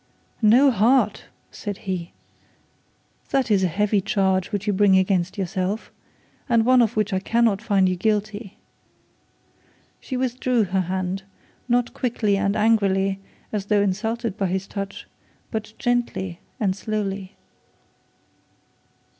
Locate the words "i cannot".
7.13-7.61